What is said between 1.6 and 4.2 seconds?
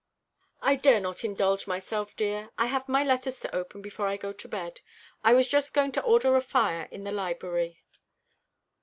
myself, dear; I have my letters to open before I